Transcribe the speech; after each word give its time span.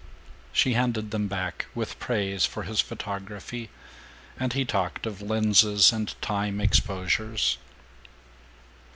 She 0.51 0.73
handed 0.73 1.11
them 1.11 1.27
back, 1.27 1.67
with 1.75 1.99
praise 1.99 2.43
for 2.43 2.63
his 2.63 2.81
photography, 2.81 3.69
and 4.35 4.51
he 4.51 4.65
talked 4.65 5.05
of 5.05 5.21
lenses 5.21 5.93
and 5.93 6.19
time 6.23 6.59
exposures. 6.59 7.59